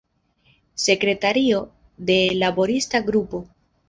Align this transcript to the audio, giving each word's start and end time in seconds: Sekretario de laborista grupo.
Sekretario 0.85 1.71
de 1.95 2.31
laborista 2.33 3.01
grupo. 3.01 3.45